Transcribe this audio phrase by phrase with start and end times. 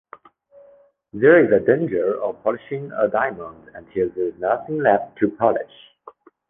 [1.13, 5.93] There’s a danger of polishing a diamond until there’s nothing left to polish.